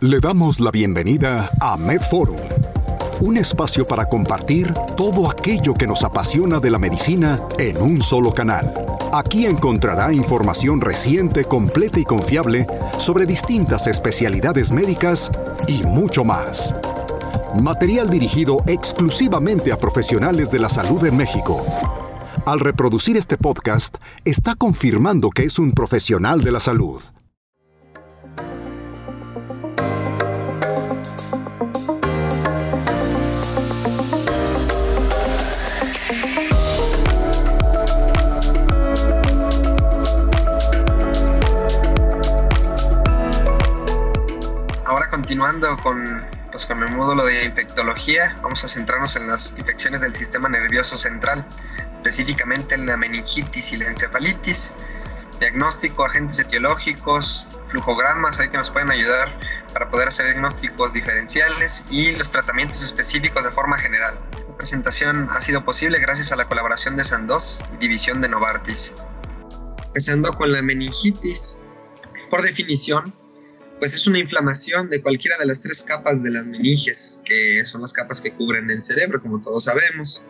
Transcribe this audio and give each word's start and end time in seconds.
Le 0.00 0.20
damos 0.20 0.60
la 0.60 0.70
bienvenida 0.70 1.50
a 1.58 1.78
MedForum, 1.78 2.36
un 3.22 3.38
espacio 3.38 3.86
para 3.86 4.06
compartir 4.06 4.74
todo 4.94 5.30
aquello 5.30 5.72
que 5.72 5.86
nos 5.86 6.04
apasiona 6.04 6.60
de 6.60 6.70
la 6.70 6.78
medicina 6.78 7.40
en 7.58 7.80
un 7.80 8.02
solo 8.02 8.30
canal. 8.30 8.74
Aquí 9.14 9.46
encontrará 9.46 10.12
información 10.12 10.82
reciente, 10.82 11.46
completa 11.46 11.98
y 11.98 12.04
confiable 12.04 12.66
sobre 12.98 13.24
distintas 13.24 13.86
especialidades 13.86 14.70
médicas 14.70 15.30
y 15.66 15.82
mucho 15.84 16.24
más. 16.24 16.74
Material 17.62 18.10
dirigido 18.10 18.62
exclusivamente 18.66 19.72
a 19.72 19.78
profesionales 19.78 20.50
de 20.50 20.58
la 20.58 20.68
salud 20.68 21.06
en 21.06 21.16
México. 21.16 21.64
Al 22.44 22.60
reproducir 22.60 23.16
este 23.16 23.38
podcast, 23.38 23.96
está 24.26 24.56
confirmando 24.56 25.30
que 25.30 25.44
es 25.44 25.58
un 25.58 25.72
profesional 25.72 26.44
de 26.44 26.52
la 26.52 26.60
salud. 26.60 27.00
Continuando 45.36 45.76
con, 45.82 46.24
pues, 46.50 46.64
con 46.64 46.82
el 46.82 46.96
módulo 46.96 47.26
de 47.26 47.44
infectología, 47.44 48.38
vamos 48.42 48.64
a 48.64 48.68
centrarnos 48.68 49.16
en 49.16 49.26
las 49.26 49.52
infecciones 49.58 50.00
del 50.00 50.16
sistema 50.16 50.48
nervioso 50.48 50.96
central 50.96 51.46
específicamente 51.92 52.74
en 52.74 52.86
la 52.86 52.96
meningitis 52.96 53.70
y 53.70 53.76
la 53.76 53.88
encefalitis. 53.88 54.72
Diagnóstico, 55.38 56.06
agentes 56.06 56.38
etiológicos, 56.38 57.46
flujogramas, 57.68 58.40
hay 58.40 58.48
que 58.48 58.56
nos 58.56 58.70
pueden 58.70 58.90
ayudar 58.90 59.38
para 59.74 59.90
poder 59.90 60.08
hacer 60.08 60.24
diagnósticos 60.24 60.94
diferenciales 60.94 61.84
y 61.90 62.12
los 62.12 62.30
tratamientos 62.30 62.80
específicos 62.82 63.44
de 63.44 63.50
forma 63.50 63.76
general. 63.76 64.18
Esta 64.40 64.56
presentación 64.56 65.28
ha 65.30 65.42
sido 65.42 65.66
posible 65.66 65.98
gracias 65.98 66.32
a 66.32 66.36
la 66.36 66.46
colaboración 66.46 66.96
de 66.96 67.04
Sandoz 67.04 67.62
y 67.74 67.76
división 67.76 68.22
de 68.22 68.30
Novartis. 68.30 68.94
Empezando 69.88 70.32
con 70.32 70.50
la 70.50 70.62
meningitis, 70.62 71.58
por 72.30 72.40
definición, 72.40 73.12
pues 73.78 73.94
es 73.94 74.06
una 74.06 74.18
inflamación 74.18 74.88
de 74.88 75.02
cualquiera 75.02 75.36
de 75.38 75.46
las 75.46 75.60
tres 75.60 75.82
capas 75.82 76.22
de 76.22 76.30
las 76.30 76.46
meninges, 76.46 77.20
que 77.24 77.64
son 77.64 77.82
las 77.82 77.92
capas 77.92 78.20
que 78.20 78.32
cubren 78.32 78.70
el 78.70 78.82
cerebro, 78.82 79.20
como 79.20 79.40
todos 79.40 79.64
sabemos. 79.64 80.24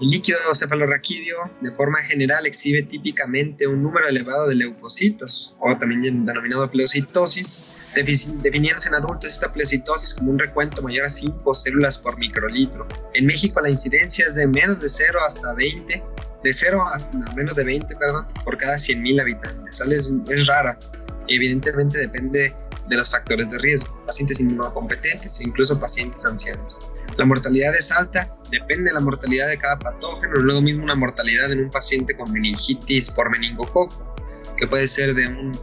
El 0.00 0.10
líquido 0.10 0.38
cefalorraquídeo, 0.54 1.50
de 1.60 1.72
forma 1.72 1.98
general, 1.98 2.46
exhibe 2.46 2.82
típicamente 2.82 3.66
un 3.66 3.82
número 3.82 4.06
elevado 4.06 4.48
de 4.48 4.54
leucocitos, 4.54 5.54
o 5.58 5.76
también 5.76 6.24
denominado 6.24 6.70
pleocitosis, 6.70 7.60
definiéndose 7.94 8.88
en 8.88 8.94
adultos 8.94 9.32
esta 9.32 9.52
pleocitosis 9.52 10.14
como 10.14 10.30
un 10.30 10.38
recuento 10.38 10.82
mayor 10.82 11.06
a 11.06 11.10
5 11.10 11.54
células 11.54 11.98
por 11.98 12.16
microlitro. 12.16 12.86
En 13.14 13.26
México 13.26 13.60
la 13.60 13.70
incidencia 13.70 14.24
es 14.26 14.36
de 14.36 14.46
menos 14.46 14.80
de 14.80 14.88
0 14.88 15.18
hasta 15.26 15.54
20, 15.54 16.04
de 16.44 16.52
0 16.52 16.84
hasta 16.92 17.32
menos 17.34 17.56
de 17.56 17.64
20, 17.64 17.96
perdón, 17.96 18.26
por 18.44 18.56
cada 18.56 18.76
100.000 18.76 19.20
habitantes. 19.20 19.80
Es, 19.80 20.46
rara 20.46 20.78
evidentemente 21.28 21.98
depende 21.98 22.54
de 22.88 22.96
los 22.96 23.10
factores 23.10 23.50
de 23.50 23.58
riesgo, 23.58 24.04
pacientes 24.06 24.40
inmunocompetentes 24.40 25.40
e 25.40 25.44
incluso 25.44 25.78
pacientes 25.78 26.24
ancianos. 26.24 26.80
La 27.16 27.24
mortalidad 27.24 27.74
es 27.74 27.90
alta, 27.90 28.34
depende 28.50 28.90
de 28.90 28.94
la 28.94 29.00
mortalidad 29.00 29.48
de 29.48 29.58
cada 29.58 29.78
patógeno. 29.78 30.34
No 30.34 30.38
es 30.38 30.54
lo 30.54 30.60
mismo 30.62 30.84
una 30.84 30.94
mortalidad 30.94 31.50
en 31.50 31.64
un 31.64 31.70
paciente 31.70 32.16
con 32.16 32.32
meningitis 32.32 33.10
por 33.10 33.30
meningococo, 33.30 34.14
que 34.56 34.66
puede 34.66 34.86
ser 34.86 35.14
de 35.14 35.26
un 35.26 35.58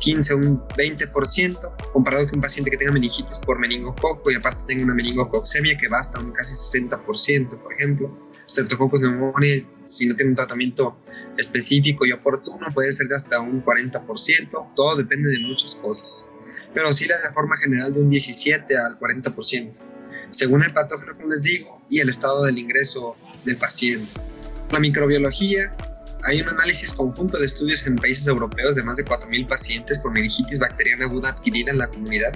15 0.00 0.34
o 0.34 0.36
un 0.36 0.60
20%, 0.68 1.92
comparado 1.92 2.26
con 2.26 2.36
un 2.36 2.40
paciente 2.40 2.70
que 2.70 2.76
tenga 2.76 2.92
meningitis 2.92 3.38
por 3.38 3.58
meningococo 3.58 4.30
y 4.30 4.34
aparte 4.34 4.64
tenga 4.66 4.84
una 4.84 4.94
meningococcemia 4.94 5.76
que 5.76 5.88
va 5.88 5.98
hasta 5.98 6.20
un 6.20 6.32
casi 6.32 6.54
60%, 6.54 7.48
por 7.62 7.72
ejemplo. 7.72 8.28
Streptococcus 8.48 9.00
pneumoniae, 9.00 9.66
si 9.82 10.06
no 10.06 10.16
tiene 10.16 10.30
un 10.30 10.36
tratamiento 10.36 10.96
específico 11.36 12.06
y 12.06 12.12
oportuno, 12.12 12.66
puede 12.72 12.92
ser 12.92 13.08
de 13.08 13.16
hasta 13.16 13.40
un 13.40 13.62
40%. 13.64 14.74
Todo 14.74 14.96
depende 14.96 15.28
de 15.30 15.40
muchas 15.40 15.76
cosas, 15.76 16.28
pero 16.78 16.90
oscila 16.90 17.18
de 17.18 17.32
forma 17.32 17.56
general 17.56 17.92
de 17.92 18.02
un 18.02 18.08
17 18.08 18.78
al 18.78 19.00
40% 19.00 19.72
según 20.30 20.62
el 20.62 20.72
patógeno, 20.72 21.12
como 21.16 21.30
les 21.30 21.42
digo, 21.42 21.82
y 21.88 21.98
el 21.98 22.08
estado 22.08 22.44
del 22.44 22.56
ingreso 22.56 23.16
del 23.44 23.56
paciente. 23.56 24.08
La 24.70 24.78
microbiología, 24.78 25.74
hay 26.22 26.40
un 26.40 26.48
análisis 26.48 26.92
conjunto 26.92 27.36
de 27.36 27.46
estudios 27.46 27.84
en 27.88 27.96
países 27.96 28.28
europeos 28.28 28.76
de 28.76 28.84
más 28.84 28.96
de 28.96 29.04
4.000 29.04 29.48
pacientes 29.48 29.98
con 29.98 30.12
meningitis 30.12 30.60
bacteriana 30.60 31.06
aguda 31.06 31.30
adquirida 31.30 31.72
en 31.72 31.78
la 31.78 31.88
comunidad, 31.88 32.32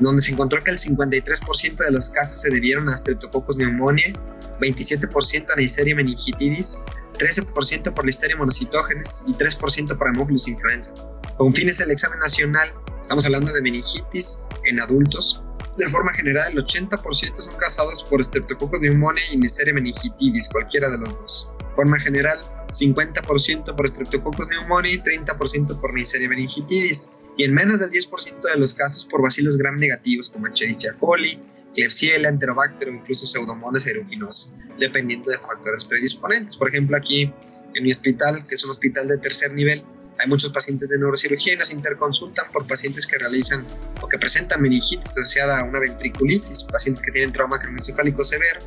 donde 0.00 0.22
se 0.22 0.32
encontró 0.32 0.64
que 0.64 0.70
el 0.70 0.78
53% 0.78 1.76
de 1.76 1.90
los 1.90 2.08
casos 2.08 2.40
se 2.40 2.48
debieron 2.48 2.88
a 2.88 2.96
Streptococcus 2.96 3.56
pneumoniae, 3.56 4.14
27% 4.62 5.52
a 5.52 5.56
Neisseria 5.56 5.94
meningitidis, 5.94 6.78
13% 7.18 7.92
por 7.92 8.06
Listeria 8.06 8.36
monocitógenes 8.36 9.24
y 9.26 9.34
3% 9.34 9.98
por 9.98 10.08
Haemophilus 10.08 10.48
influenza. 10.48 10.94
Con 11.36 11.52
fines 11.52 11.78
del 11.78 11.90
examen 11.90 12.20
nacional, 12.20 12.68
estamos 13.00 13.24
hablando 13.24 13.52
de 13.52 13.62
meningitis 13.62 14.42
en 14.64 14.80
adultos, 14.80 15.42
de 15.78 15.88
forma 15.90 16.12
general, 16.12 16.52
el 16.52 16.66
80% 16.66 17.40
son 17.40 17.56
causados 17.56 18.02
por 18.02 18.22
Streptococcus 18.22 18.80
pneumoniae 18.80 19.24
y 19.32 19.36
Neisseria 19.36 19.72
meningitidis, 19.72 20.48
cualquiera 20.48 20.88
de 20.90 20.98
los 20.98 21.10
dos. 21.10 21.50
De 21.60 21.74
forma 21.76 22.00
general, 22.00 22.36
50% 22.72 23.76
por 23.76 23.88
Streptococcus 23.88 24.48
pneumoniae 24.48 24.94
y 24.94 24.98
30% 24.98 25.80
por 25.80 25.94
Neisseria 25.94 26.28
meningitidis, 26.28 27.10
y 27.36 27.44
en 27.44 27.54
menos 27.54 27.78
del 27.78 27.90
10% 27.90 28.40
de 28.40 28.58
los 28.58 28.74
casos 28.74 29.06
por 29.06 29.22
bacilos 29.22 29.56
gram 29.56 29.76
negativos 29.76 30.30
como 30.30 30.48
Escherichia 30.48 30.94
coli, 30.98 31.40
Klebsiella, 31.74 32.28
Enterobacter 32.28 32.88
o 32.88 32.94
incluso 32.94 33.24
Pseudomonas 33.24 33.86
aeruginosa, 33.86 34.52
dependiendo 34.80 35.30
de 35.30 35.38
factores 35.38 35.84
predisponentes. 35.84 36.56
Por 36.56 36.70
ejemplo, 36.70 36.96
aquí 36.96 37.32
en 37.76 37.84
mi 37.84 37.92
hospital, 37.92 38.44
que 38.48 38.56
es 38.56 38.64
un 38.64 38.70
hospital 38.70 39.06
de 39.06 39.18
tercer 39.18 39.52
nivel, 39.52 39.84
hay 40.18 40.28
muchos 40.28 40.50
pacientes 40.52 40.88
de 40.88 40.98
neurocirugía 40.98 41.54
y 41.54 41.56
nos 41.56 41.72
interconsultan 41.72 42.50
por 42.52 42.66
pacientes 42.66 43.06
que 43.06 43.18
realizan 43.18 43.64
o 44.00 44.08
que 44.08 44.18
presentan 44.18 44.60
meningitis 44.60 45.10
asociada 45.10 45.60
a 45.60 45.64
una 45.64 45.78
ventriculitis, 45.78 46.64
pacientes 46.64 47.02
que 47.04 47.12
tienen 47.12 47.32
trauma 47.32 47.58
craneoencefálico 47.58 48.24
severo, 48.24 48.60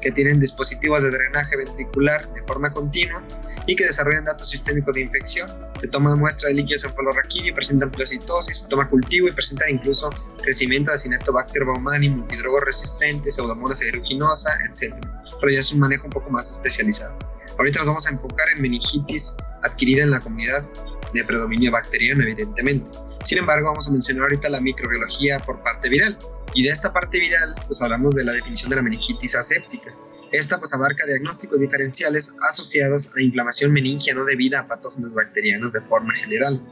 que 0.00 0.10
tienen 0.10 0.40
dispositivos 0.40 1.02
de 1.02 1.10
drenaje 1.10 1.56
ventricular 1.56 2.32
de 2.32 2.42
forma 2.42 2.72
continua 2.72 3.22
y 3.66 3.76
que 3.76 3.84
desarrollan 3.84 4.24
datos 4.24 4.50
sistémicos 4.50 4.94
de 4.94 5.02
infección. 5.02 5.50
Se 5.76 5.88
toma 5.88 6.14
muestra 6.16 6.48
de 6.48 6.54
líquido 6.54 6.80
cefalorraquídeo 6.80 7.50
y 7.50 7.52
presentan 7.52 7.90
pleocitosis, 7.90 8.62
se 8.62 8.68
toma 8.68 8.88
cultivo 8.88 9.28
y 9.28 9.32
presentan 9.32 9.70
incluso 9.70 10.10
crecimiento 10.42 10.92
de 10.92 10.98
Cinetobacter 10.98 11.64
baumani, 11.64 12.10
multidrogo 12.10 12.60
resistente, 12.60 13.30
pseudomonas 13.30 13.80
aeruginosa, 13.82 14.50
etc. 14.68 14.94
Pero 15.40 15.52
ya 15.52 15.60
es 15.60 15.72
un 15.72 15.80
manejo 15.80 16.06
un 16.06 16.12
poco 16.12 16.30
más 16.30 16.52
especializado. 16.52 17.16
Ahorita 17.58 17.78
nos 17.80 17.88
vamos 17.88 18.06
a 18.06 18.10
enfocar 18.10 18.48
en 18.54 18.62
meningitis 18.62 19.34
adquirida 19.62 20.02
en 20.02 20.10
la 20.10 20.20
comunidad 20.20 20.68
de 21.14 21.24
predominio 21.24 21.70
bacteriano, 21.70 22.22
evidentemente. 22.22 22.90
Sin 23.24 23.38
embargo, 23.38 23.68
vamos 23.68 23.88
a 23.88 23.92
mencionar 23.92 24.24
ahorita 24.24 24.48
la 24.48 24.60
microbiología 24.60 25.40
por 25.40 25.62
parte 25.62 25.88
viral. 25.88 26.18
Y 26.54 26.62
de 26.62 26.70
esta 26.70 26.92
parte 26.92 27.18
viral, 27.20 27.54
pues 27.66 27.82
hablamos 27.82 28.14
de 28.14 28.24
la 28.24 28.32
definición 28.32 28.70
de 28.70 28.76
la 28.76 28.82
meningitis 28.82 29.34
aséptica. 29.34 29.94
Esta 30.32 30.58
pues 30.58 30.72
abarca 30.72 31.06
diagnósticos 31.06 31.60
diferenciales 31.60 32.34
asociados 32.48 33.10
a 33.16 33.20
inflamación 33.20 33.72
meningia 33.72 34.14
no 34.14 34.24
debida 34.24 34.60
a 34.60 34.68
patógenos 34.68 35.14
bacterianos 35.14 35.72
de 35.72 35.80
forma 35.82 36.14
general. 36.14 36.62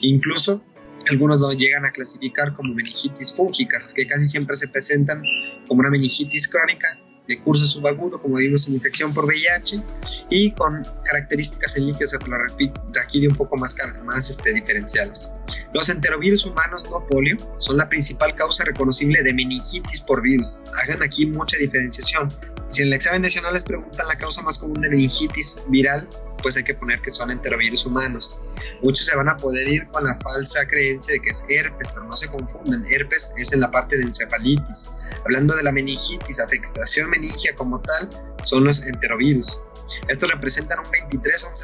Incluso 0.00 0.62
algunos 1.10 1.40
lo 1.40 1.52
llegan 1.52 1.86
a 1.86 1.90
clasificar 1.90 2.54
como 2.54 2.74
meningitis 2.74 3.32
fúngicas, 3.32 3.94
que 3.94 4.06
casi 4.06 4.26
siempre 4.26 4.56
se 4.56 4.68
presentan 4.68 5.22
como 5.66 5.80
una 5.80 5.90
meningitis 5.90 6.48
crónica 6.48 6.98
de 7.28 7.38
curso 7.42 7.66
subagudo, 7.66 8.20
como 8.20 8.36
vimos 8.36 8.66
en 8.66 8.74
infección 8.74 9.12
por 9.12 9.26
VIH, 9.26 9.82
y 10.30 10.50
con 10.52 10.82
características 11.04 11.76
en 11.76 11.86
líquido 11.86 12.08
cefalorraquídeo 12.08 13.30
un 13.30 13.36
poco 13.36 13.56
más, 13.56 13.76
más 14.04 14.30
este, 14.30 14.54
diferenciales. 14.54 15.30
Los 15.74 15.90
enterovirus 15.90 16.46
humanos 16.46 16.86
no 16.90 17.06
polio 17.06 17.36
son 17.58 17.76
la 17.76 17.88
principal 17.88 18.34
causa 18.34 18.64
reconocible 18.64 19.22
de 19.22 19.34
meningitis 19.34 20.00
por 20.00 20.22
virus. 20.22 20.62
Hagan 20.82 21.02
aquí 21.02 21.26
mucha 21.26 21.56
diferenciación. 21.58 22.32
Si 22.70 22.82
en 22.82 22.88
el 22.88 22.94
examen 22.94 23.22
nacional 23.22 23.52
les 23.52 23.64
preguntan 23.64 24.08
la 24.08 24.16
causa 24.16 24.42
más 24.42 24.58
común 24.58 24.80
de 24.80 24.88
meningitis 24.88 25.60
viral, 25.68 26.08
pues 26.42 26.56
hay 26.56 26.64
que 26.64 26.74
poner 26.74 27.00
que 27.00 27.10
son 27.10 27.30
enterovirus 27.30 27.84
humanos. 27.84 28.40
Muchos 28.82 29.06
se 29.06 29.16
van 29.16 29.28
a 29.28 29.36
poder 29.36 29.68
ir 29.68 29.86
con 29.88 30.04
la 30.04 30.16
falsa 30.18 30.66
creencia 30.66 31.12
de 31.14 31.20
que 31.20 31.30
es 31.30 31.42
herpes, 31.48 31.88
pero 31.92 32.06
no 32.06 32.16
se 32.16 32.28
confunden. 32.28 32.84
Herpes 32.90 33.32
es 33.36 33.52
en 33.52 33.60
la 33.60 33.70
parte 33.70 33.96
de 33.96 34.04
encefalitis. 34.04 34.88
Hablando 35.24 35.54
de 35.56 35.62
la 35.62 35.72
meningitis, 35.72 36.40
afectación 36.40 37.10
meningia 37.10 37.54
como 37.54 37.80
tal, 37.80 38.10
son 38.42 38.64
los 38.64 38.86
enterovirus. 38.86 39.60
Estos 40.08 40.30
representan 40.30 40.80
un 40.80 40.90
23 40.90 41.44
a 41.44 41.48
un 41.48 41.54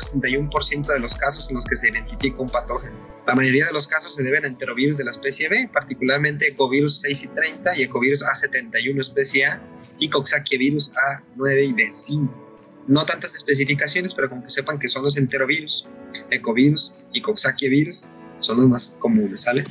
61% 0.51 0.87
de 0.87 0.99
los 0.99 1.15
casos 1.15 1.49
en 1.51 1.57
los 1.57 1.65
que 1.65 1.77
se 1.77 1.91
identifica 1.91 2.41
un 2.41 2.51
patógeno. 2.51 2.97
La 3.27 3.35
mayoría 3.35 3.67
de 3.67 3.73
los 3.73 3.87
casos 3.87 4.15
se 4.15 4.23
deben 4.23 4.45
a 4.45 4.49
enterovirus 4.49 4.97
de 4.99 5.05
la 5.05 5.11
especie 5.11 5.49
B, 5.49 5.69
particularmente 5.73 6.49
Ecovirus 6.49 7.01
6 7.01 7.23
y 7.25 7.29
30 7.29 7.79
y 7.79 7.83
Ecovirus 7.83 8.23
A71 8.23 9.01
especie 9.01 9.47
A 9.47 9.63
y 9.99 10.11
Coxsackie-virus 10.11 10.93
A9 11.37 11.69
y 11.69 11.73
B5 11.73 12.45
no 12.87 13.05
tantas 13.05 13.35
especificaciones, 13.35 14.15
pero 14.15 14.29
con 14.29 14.43
que 14.43 14.49
sepan 14.49 14.79
que 14.79 14.89
son 14.89 15.03
los 15.03 15.17
enterovirus, 15.17 15.87
ecovirus 16.31 16.97
y 17.13 17.23
coxsackie 17.23 17.91
son 18.41 18.59
los 18.59 18.69
más 18.69 18.97
comunes, 18.99 19.43
¿sale? 19.43 19.65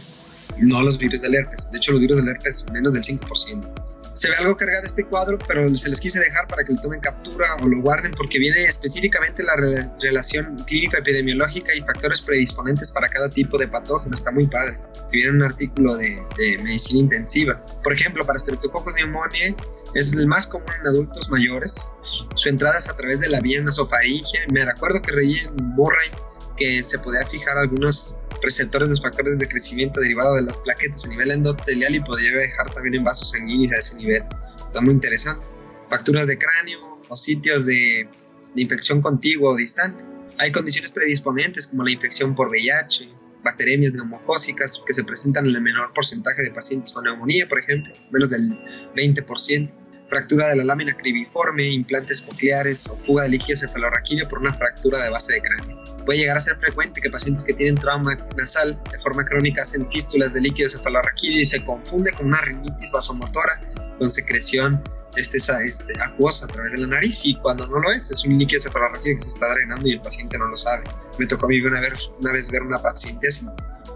No 0.58 0.82
los 0.82 0.98
virus 0.98 1.22
del 1.22 1.36
herpes. 1.36 1.72
De 1.72 1.78
hecho, 1.78 1.92
los 1.92 2.02
virus 2.02 2.18
del 2.18 2.30
herpes 2.30 2.66
menos 2.72 2.94
del 2.94 3.04
5%. 3.04 3.94
Se 4.14 4.30
ve 4.30 4.36
algo 4.36 4.56
cargado 4.56 4.86
este 4.86 5.04
cuadro, 5.04 5.40
pero 5.48 5.76
se 5.76 5.90
les 5.90 6.00
quise 6.00 6.20
dejar 6.20 6.48
para 6.48 6.64
que 6.64 6.74
lo 6.74 6.80
tomen 6.80 7.00
captura 7.00 7.48
o 7.62 7.68
lo 7.68 7.82
guarden 7.82 8.12
porque 8.16 8.38
viene 8.38 8.64
específicamente 8.64 9.44
la 9.44 9.56
relación 10.00 10.56
clínico-epidemiológica 10.68 11.74
y 11.74 11.82
factores 11.82 12.22
predisponentes 12.22 12.92
para 12.92 13.10
cada 13.10 13.28
tipo 13.30 13.58
de 13.58 13.68
patógeno. 13.68 14.14
Está 14.14 14.32
muy 14.32 14.46
padre. 14.46 14.80
Viene 15.12 15.32
un 15.32 15.44
artículo 15.44 15.96
de, 15.98 16.22
medicina 16.64 17.00
intensiva. 17.00 17.64
Por 17.84 17.94
ejemplo, 17.94 18.24
para 18.24 18.38
Streptococcus 18.38 18.94
pneumoniae 18.94 19.56
es 19.96 20.14
el 20.14 20.28
más 20.28 20.46
común 20.46 20.70
en 20.80 20.88
adultos 20.88 21.28
mayores. 21.30 21.90
Su 22.36 22.50
entrada 22.50 22.78
es 22.78 22.88
a 22.90 22.96
través 22.96 23.20
de 23.20 23.30
la 23.30 23.40
vía 23.40 23.62
nasofaringe. 23.62 24.48
Me 24.52 24.62
acuerdo 24.62 25.02
que 25.02 25.12
reí 25.12 25.40
en 25.40 25.56
Murray 25.56 26.10
que 26.56 26.84
se 26.84 27.00
podía 27.00 27.26
fijar 27.26 27.58
algunos 27.58 28.18
receptores 28.44 28.92
de 28.92 29.02
factores 29.02 29.40
de 29.40 29.48
crecimiento 29.48 30.00
derivado 30.02 30.36
de 30.36 30.44
las 30.44 30.58
plaquetas 30.60 31.06
a 31.06 31.10
nivel 31.10 31.32
endotelial 31.32 31.96
y 31.96 32.00
podría 32.02 32.32
dejar 32.38 32.72
también 32.74 32.96
en 32.96 33.04
vasos 33.04 33.32
sanguíneos 33.32 33.74
a 33.74 33.80
ese 33.80 33.96
nivel. 33.98 34.24
Está 34.62 34.82
muy 34.82 34.94
interesante. 34.94 35.46
Facturas 35.90 36.28
de 36.28 36.38
cráneo 36.38 37.00
o 37.10 37.16
sitios 37.16 37.66
de, 37.66 38.08
infección 38.56 39.02
contigua 39.02 39.52
o 39.52 39.56
distante. 39.56 40.04
Hay 40.38 40.52
condiciones 40.52 40.92
predisponentes 40.92 41.68
como 41.68 41.84
la 41.84 41.92
infección 41.92 42.36
por 42.36 42.50
VIH, 42.50 43.10
bacterias 43.44 43.94
neumocócicas 43.94 44.82
que 44.86 44.94
se 44.94 45.04
presentan 45.04 45.48
en 45.48 45.56
el 45.56 45.62
menor 45.62 45.92
porcentaje 45.94 46.44
de 46.44 46.52
pacientes 46.52 46.92
con 46.92 47.04
neumonía, 47.04 47.48
por 47.48 47.60
ejemplo, 47.60 47.94
menos 48.12 48.30
del 48.30 48.50
20%, 48.96 49.74
fractura 50.08 50.50
de 50.50 50.58
la 50.58 50.64
lámina 50.64 50.94
cribiforme, 50.94 51.66
implantes 51.66 52.22
cocleares 52.22 52.88
o 52.88 52.98
fuga 52.98 53.24
de 53.24 53.30
líquido 53.30 53.58
cefalorraquídeo 53.58 54.28
por 54.28 54.40
una 54.40 54.54
fractura 54.54 55.04
de 55.04 55.10
base 55.10 55.34
de 55.34 55.42
cráneo. 55.42 55.83
Puede 56.06 56.20
llegar 56.20 56.38
a 56.38 56.40
ser 56.40 56.58
frecuente 56.58 57.00
que 57.02 57.10
pacientes 57.10 57.46
que 57.46 57.54
tienen 57.54 57.76
trauma 57.76 58.16
nasal 58.38 58.80
de 58.92 59.00
forma 59.00 59.24
crónica 59.26 59.62
hacen 59.62 59.90
fístulas 59.90 60.34
de 60.34 60.42
líquido 60.42 60.70
cefalorraquídeo 60.70 61.42
y 61.42 61.46
se 61.46 61.64
confunde 61.64 62.12
con 62.12 62.28
una 62.28 62.42
rinitis 62.42 62.92
vasomotora 62.92 63.62
con 64.00 64.12
secreción 64.12 64.82
este, 65.16 65.38
este, 65.38 65.94
acuosa 66.04 66.46
a 66.46 66.48
través 66.48 66.72
de 66.74 66.80
la 66.80 66.88
nariz 66.88 67.26
y 67.26 67.36
cuando 67.36 67.68
no 67.68 67.80
lo 67.80 67.92
es, 67.92 68.10
es 68.12 68.26
un 68.26 68.38
líquido 68.38 68.62
cefalorraquídeo 68.62 69.16
que 69.16 69.24
se 69.24 69.30
está 69.30 69.54
drenando 69.54 69.88
y 69.88 69.92
el 69.94 70.02
paciente 70.02 70.38
no 70.38 70.48
lo 70.48 70.56
sabe. 70.56 70.84
Me 71.20 71.28
tocó 71.28 71.46
a 71.46 71.50
mí 71.50 71.62
una 71.62 71.80
vez, 71.80 72.12
una 72.20 72.32
vez 72.32 72.50
ver 72.50 72.64
una 72.64 72.80
paciente 72.80 73.28
así, 73.28 73.46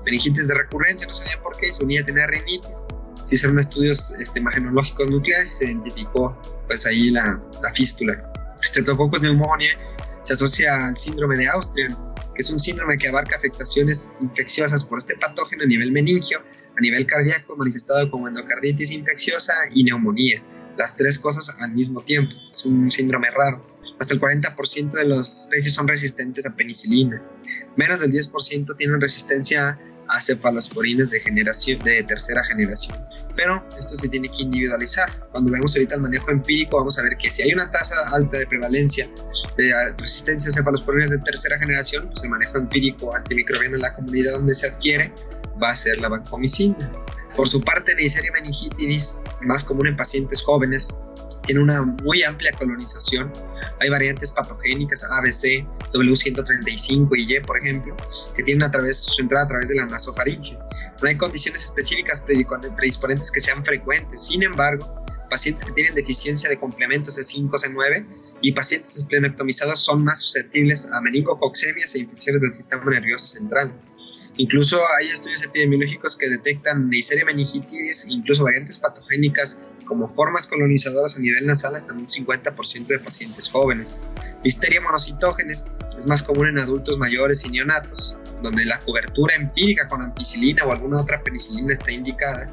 meningitis 0.06 0.48
de 0.48 0.56
recurrencia, 0.56 1.08
no 1.08 1.14
sabía 1.14 1.42
por 1.42 1.58
qué, 1.58 1.74
su 1.74 1.86
niña 1.86 2.04
tenía 2.06 2.28
rinitis. 2.28 2.88
Se 3.26 3.36
hicieron 3.36 3.60
estudios 3.60 4.12
este, 4.20 4.40
imagenológicos 4.40 5.10
nucleares 5.10 5.52
y 5.52 5.56
se 5.56 5.66
identificó 5.72 6.40
pues 6.68 6.86
ahí 6.86 7.10
la, 7.10 7.42
la 7.62 7.74
fístula. 7.74 8.32
Streptococcus 8.64 9.22
pneumoniae 9.22 9.97
se 10.28 10.34
asocia 10.34 10.88
al 10.88 10.98
síndrome 10.98 11.38
de 11.38 11.48
Austria, 11.48 11.88
que 11.88 12.44
es 12.44 12.50
un 12.50 12.60
síndrome 12.60 12.98
que 12.98 13.08
abarca 13.08 13.38
afectaciones 13.38 14.12
infecciosas 14.20 14.84
por 14.84 15.00
este 15.00 15.16
patógeno 15.16 15.64
a 15.64 15.68
nivel 15.68 15.94
meningio, 15.94 16.44
a 16.78 16.82
nivel 16.82 17.06
cardíaco, 17.06 17.56
manifestado 17.56 18.12
como 18.12 18.28
endocarditis 18.28 18.92
infecciosa 18.92 19.54
y 19.74 19.86
neumonía. 19.86 20.44
Las 20.78 20.98
tres 20.98 21.18
cosas 21.18 21.62
al 21.62 21.72
mismo 21.72 22.02
tiempo. 22.02 22.36
Es 22.52 22.66
un 22.66 22.92
síndrome 22.92 23.30
raro. 23.32 23.66
Hasta 24.00 24.16
el 24.16 24.20
40% 24.20 24.92
de 24.92 25.06
las 25.06 25.44
especies 25.44 25.74
son 25.74 25.88
resistentes 25.88 26.46
a 26.46 26.54
penicilina. 26.54 27.24
Menos 27.78 28.02
del 28.02 28.12
10% 28.12 28.76
tienen 28.76 29.00
resistencia 29.00 29.80
a 30.10 30.22
cefalosporinas 30.22 31.12
de, 31.12 31.20
generación, 31.22 31.80
de 31.80 32.04
tercera 32.04 32.44
generación. 32.46 32.98
Pero 33.36 33.64
esto 33.78 33.96
se 33.96 34.10
tiene 34.10 34.30
que 34.30 34.44
individualizar. 34.44 35.28
Cuando 35.32 35.52
vemos 35.52 35.76
ahorita 35.76 35.96
el 35.96 36.02
manejo 36.02 36.32
empírico, 36.32 36.78
vamos 36.78 36.98
a 36.98 37.04
ver 37.04 37.18
que 37.18 37.30
si 37.30 37.44
hay 37.44 37.54
una 37.54 37.70
tasa 37.70 37.96
alta 38.14 38.38
de 38.40 38.48
prevalencia 38.48 39.10
de 39.58 39.74
resistencia 39.98 40.50
a 40.50 40.54
cefalosporinas 40.54 41.12
de 41.12 41.20
tercera 41.20 41.60
generación, 41.60 42.08
pues 42.08 42.24
el 42.24 42.30
manejo 42.30 42.58
empírico 42.58 43.16
antimicrobiano 43.16 43.76
en 43.76 43.82
la 43.82 43.94
comunidad 43.94 44.34
donde 44.34 44.56
se 44.56 44.68
adquiere 44.68 45.14
va 45.62 45.70
a 45.70 45.76
ser 45.76 46.00
la 46.00 46.10
vancomicina. 46.10 46.76
Por 47.36 47.48
su 47.48 47.62
parte, 47.62 47.94
Neisseria 47.96 48.32
meningitidis, 48.32 49.20
más 49.42 49.64
común 49.64 49.88
en 49.88 49.96
pacientes 49.96 50.42
jóvenes, 50.42 50.96
tiene 51.46 51.62
una 51.62 51.84
muy 51.84 52.24
amplia 52.24 52.52
colonización. 52.54 53.32
Hay 53.80 53.90
variantes 53.90 54.32
patogénicas 54.32 55.04
ABC, 55.12 55.68
W135 55.94 57.10
y 57.18 57.36
Y, 57.36 57.40
por 57.42 57.58
ejemplo, 57.58 57.96
que 58.36 58.44
tienen 58.44 58.64
a 58.64 58.72
través, 58.72 58.98
su 58.98 59.22
entrada 59.22 59.46
a 59.46 59.48
través 59.48 59.70
de 59.70 59.76
la 59.76 59.86
nasofaringe. 59.86 60.58
No 61.02 61.08
hay 61.08 61.16
condiciones 61.16 61.64
específicas 61.64 62.24
predisponentes 62.76 63.32
que 63.32 63.40
sean 63.40 63.64
frecuentes. 63.64 64.26
Sin 64.26 64.44
embargo, 64.44 65.04
pacientes 65.30 65.66
que 65.66 65.72
tienen 65.74 65.96
deficiencia 65.96 66.50
de 66.50 66.58
complementos 66.58 67.18
C5, 67.18 67.50
C9 67.52 68.06
y 68.42 68.52
pacientes 68.52 68.96
esplenectomizados 68.98 69.80
son 69.80 70.04
más 70.04 70.20
susceptibles 70.22 70.92
a 70.92 71.02
meningococcemias 71.02 71.96
e 71.96 72.00
infecciones 72.00 72.42
del 72.42 72.54
sistema 72.54 72.86
nervioso 72.86 73.26
central. 73.28 73.74
Incluso 74.38 74.80
hay 74.98 75.10
estudios 75.10 75.44
epidemiológicos 75.44 76.16
que 76.16 76.30
detectan 76.30 76.90
Neisseria 76.90 77.26
meningitidis, 77.26 78.08
incluso 78.10 78.44
variantes 78.44 78.78
patogénicas 78.80 79.72
como 79.86 80.14
formas 80.14 80.48
colonizadoras 80.48 81.18
a 81.18 81.20
nivel 81.20 81.46
nasal 81.46 81.76
hasta 81.76 81.94
un 81.94 82.08
50% 82.08 82.88
de 82.88 83.00
pacientes 83.00 83.50
jóvenes. 83.50 84.02
Listeria 84.44 84.82
monocitógenes 84.82 85.72
es 85.98 86.06
más 86.06 86.22
común 86.24 86.48
en 86.48 86.60
adultos 86.60 86.98
mayores 86.98 87.46
y 87.46 87.50
neonatos, 87.50 88.18
donde 88.44 88.66
la 88.66 88.80
cobertura 88.82 89.36
empírica 89.36 89.88
con 89.88 90.02
ampicilina 90.02 90.66
o 90.66 90.72
alguna 90.72 91.02
otra 91.02 91.22
penicilina 91.24 91.74
está 91.74 91.92
indicada. 91.92 92.52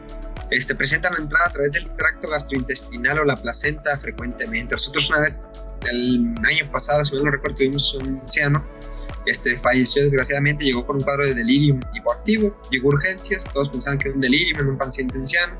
Este, 0.50 0.75
presentan 0.75 1.14
la 1.14 1.20
entrada 1.20 1.46
a 1.46 1.52
través 1.52 1.72
del 1.72 1.88
tracto 1.88 2.28
gastrointestinal 2.28 3.19
o 3.19 3.25
la 3.25 3.37
placenta 3.37 3.99
frecuentemente. 3.99 4.75
Nosotros 4.75 5.08
una 5.11 5.20
vez, 5.20 5.40
el 5.90 6.34
año 6.44 6.70
pasado, 6.70 7.05
si 7.05 7.16
no 7.16 7.31
recuerdo, 7.31 7.56
tuvimos 7.56 7.94
un 7.94 8.20
anciano 8.20 8.64
este, 9.26 9.59
falleció 9.59 10.03
desgraciadamente, 10.03 10.65
llegó 10.65 10.87
con 10.87 10.97
un 10.97 11.03
cuadro 11.03 11.25
de 11.26 11.35
delirium 11.35 11.81
hipoactivo, 11.94 12.56
llegó 12.71 12.91
a 12.91 12.94
urgencias, 12.94 13.44
todos 13.53 13.69
pensaban 13.71 13.99
que 13.99 14.09
era 14.09 14.15
un 14.15 14.21
delirium 14.21 14.61
en 14.61 14.69
un 14.69 14.79
paciente 14.79 15.19
anciano, 15.19 15.59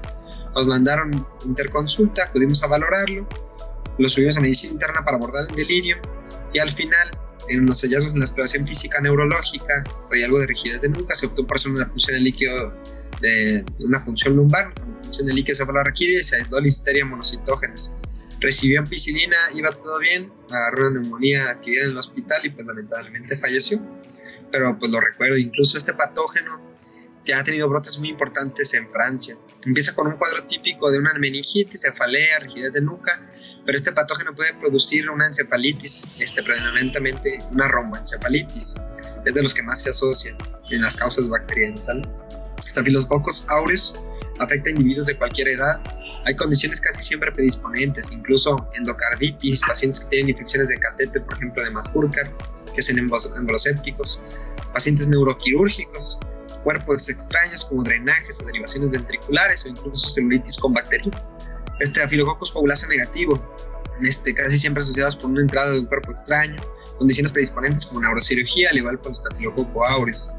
nos 0.55 0.67
mandaron 0.67 1.27
interconsulta, 1.45 2.31
pudimos 2.33 2.63
a 2.63 2.67
valorarlo, 2.67 3.27
lo 3.99 4.09
subimos 4.09 4.37
a 4.37 4.41
medicina 4.41 4.75
interna 4.75 5.05
para 5.05 5.17
abordar 5.17 5.47
el 5.49 5.57
delirium 5.57 5.99
y 6.53 6.59
al 6.59 6.71
final, 6.71 7.19
en 7.49 7.67
los 7.67 7.83
hallazgos 7.83 8.15
en 8.15 8.21
la 8.21 8.25
exploración 8.27 8.67
física 8.67 9.01
neurológica, 9.01 9.85
hay 10.13 10.23
algo 10.23 10.39
de 10.39 10.47
rigidez 10.47 10.81
de 10.83 10.91
nuca, 10.91 11.15
se 11.15 11.27
optó 11.27 11.47
por 11.47 11.57
hacer 11.57 11.73
una 11.73 11.87
función 11.87 12.17
de 12.17 12.21
líquido 12.21 12.71
de 13.21 13.65
una 13.81 14.01
función 14.05 14.37
lumbar, 14.37 14.73
una 14.87 15.01
función 15.01 15.27
de 15.27 15.35
líquido 15.35 15.57
cefalorraquídeo 15.57 16.21
y 16.21 16.25
se 16.25 16.37
aisló 16.37 16.61
listeria 16.61 17.05
monocitógenes 17.05 17.93
recibió 18.45 18.81
ampicilina, 18.81 19.37
iba 19.55 19.77
todo 19.77 19.99
bien, 20.01 20.33
agarró 20.51 20.89
una 20.89 21.01
neumonía 21.01 21.51
adquirida 21.51 21.85
en 21.85 21.91
el 21.91 21.97
hospital 21.97 22.41
y 22.45 22.51
pues 22.51 22.67
lamentablemente 22.67 23.37
falleció. 23.39 23.81
Pero 24.51 24.79
pues 24.79 24.91
lo 24.91 25.01
recuerdo, 25.01 25.37
incluso 25.37 25.77
este 25.77 25.95
patógeno 25.95 26.61
ya 27.25 27.41
ha 27.41 27.45
tenido 27.45 27.69
brotes 27.69 27.99
muy 27.99 28.11
importantes 28.11 28.75
en 28.75 28.89
Francia. 28.91 29.37
Empieza 29.65 29.95
con 29.95 30.07
un 30.07 30.17
cuadro 30.17 30.45
típico 30.45 30.91
de 30.91 30.99
una 30.99 31.13
meningitis, 31.15 31.83
cefalea, 31.83 32.39
rigidez 32.41 32.75
de 32.75 32.83
nuca, 32.83 33.21
pero 33.65 33.77
este 33.77 33.93
patógeno 33.93 34.35
puede 34.35 34.53
producir 34.55 35.09
una 35.09 35.27
encefalitis, 35.27 36.09
este, 36.19 36.43
predominantemente 36.43 37.43
una 37.51 37.67
romboencefalitis. 37.69 38.75
Es 39.25 39.35
de 39.35 39.43
los 39.43 39.55
que 39.55 39.63
más 39.63 39.83
se 39.83 39.91
asocia 39.91 40.37
en 40.71 40.83
las 40.83 40.97
causas 40.97 41.29
bacterianas. 41.29 41.87
Staphylococcus 42.61 43.47
aureus 43.49 43.97
afecta 44.39 44.69
a 44.69 44.73
individuos 44.73 45.07
de 45.07 45.17
cualquier 45.17 45.49
edad 45.49 45.83
hay 46.27 46.35
condiciones 46.37 46.81
casi 46.81 47.03
siempre 47.03 47.31
predisponentes, 47.33 48.11
incluso 48.13 48.57
endocarditis, 48.79 49.61
pacientes 49.61 50.01
que 50.01 50.07
tienen 50.07 50.31
infecciones 50.31 50.69
de 50.69 50.79
catéter, 50.79 51.25
por 51.25 51.35
ejemplo 51.35 51.63
de 51.63 51.71
Mahurkar, 51.71 52.33
que 52.75 52.83
son 52.83 52.99
embolosépticos, 52.99 54.21
pacientes 54.73 55.07
neuroquirúrgicos, 55.09 56.19
cuerpos 56.63 57.09
extraños 57.09 57.65
como 57.67 57.85
drenajes 57.85 58.41
o 58.41 58.47
derivaciones 58.47 58.91
ventriculares 58.91 59.65
o 59.67 59.69
incluso 59.69 60.09
celulitis 60.09 60.57
con 60.57 60.73
bacteria. 60.73 61.13
Este 61.81 62.03
afilococcus 62.03 62.53
coagulasa 62.53 62.89
negativo, 62.89 63.39
este, 64.01 64.35
casi 64.35 64.59
siempre 64.59 64.83
asociados 64.83 65.17
por 65.17 65.27
una 65.27 65.43
entrada 65.43 65.73
de 65.73 65.81
un 65.81 65.87
cuerpo 65.87 66.11
extraño, 66.11 66.61
condiciones 66.99 67.33
predisponentes 67.33 67.87
como 67.87 68.01
neurocirugía, 68.01 68.71
al 68.71 68.79
igual 68.79 69.01
que 69.01 69.09
el 69.09 69.13
estafilococo 69.13 69.85
aureus. 69.85 70.33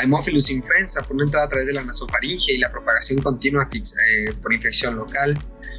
Haemophilus 0.00 0.50
influenza 0.50 1.02
por 1.02 1.16
una 1.16 1.24
entrada 1.24 1.46
a 1.46 1.48
través 1.48 1.66
de 1.66 1.74
la 1.74 1.82
nasofaringe 1.82 2.54
y 2.54 2.58
la 2.58 2.70
propagación 2.70 3.20
continua 3.22 3.68
eh, 3.72 4.32
por 4.42 4.52
infección 4.52 4.96
local, 4.96 5.38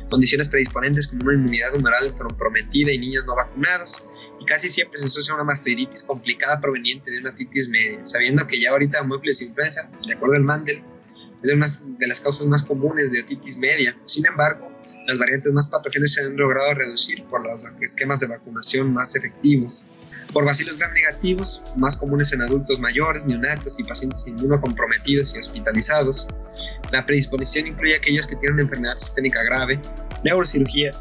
condiciones 0.09 0.47
predisponentes 0.47 1.07
como 1.07 1.23
una 1.23 1.33
inmunidad 1.33 1.75
humoral 1.75 2.15
comprometida 2.15 2.91
y 2.91 2.99
niños 2.99 3.25
no 3.25 3.35
vacunados, 3.35 4.03
y 4.39 4.45
casi 4.45 4.69
siempre 4.69 4.99
se 4.99 5.05
asocia 5.05 5.33
a 5.33 5.35
una 5.35 5.43
mastoiditis 5.43 6.03
complicada 6.03 6.59
proveniente 6.59 7.11
de 7.11 7.19
una 7.19 7.33
titis 7.33 7.69
media, 7.69 8.05
sabiendo 8.05 8.45
que 8.47 8.59
ya 8.59 8.71
ahorita 8.71 8.99
Haemophilus 8.99 9.41
influenza, 9.41 9.89
de 10.07 10.13
acuerdo 10.13 10.35
al 10.35 10.43
Mandel, 10.43 10.83
es 11.41 11.49
de 11.49 11.55
una 11.55 11.67
de 11.97 12.07
las 12.07 12.19
causas 12.19 12.45
más 12.47 12.63
comunes 12.63 13.11
de 13.11 13.21
otitis 13.21 13.57
media. 13.57 13.97
Sin 14.05 14.25
embargo, 14.27 14.71
las 15.07 15.17
variantes 15.17 15.51
más 15.53 15.67
patógenas 15.69 16.13
se 16.13 16.21
han 16.21 16.37
logrado 16.37 16.75
reducir 16.75 17.23
por 17.25 17.43
los 17.43 17.59
esquemas 17.81 18.19
de 18.19 18.27
vacunación 18.27 18.93
más 18.93 19.15
efectivos 19.15 19.85
por 20.33 20.45
bacilos 20.45 20.77
gram 20.77 20.93
negativos, 20.93 21.63
más 21.75 21.97
comunes 21.97 22.31
en 22.33 22.41
adultos 22.41 22.79
mayores, 22.79 23.25
neonatos 23.25 23.79
y 23.79 23.83
pacientes 23.83 24.27
inmunocomprometidos 24.27 25.35
y 25.35 25.39
hospitalizados. 25.39 26.27
La 26.91 27.05
predisposición 27.05 27.67
incluye 27.67 27.95
aquellos 27.95 28.27
que 28.27 28.35
tienen 28.35 28.53
una 28.53 28.63
enfermedad 28.63 28.97
sistémica 28.97 29.43
grave, 29.43 29.79
neurocirugía, 30.23 30.91